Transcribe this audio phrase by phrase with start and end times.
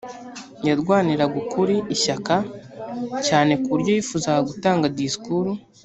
[0.67, 2.35] yarwaniraga ukuri ishyaka
[3.27, 5.51] cyane ku buryo yifuzaga gutanga disikuru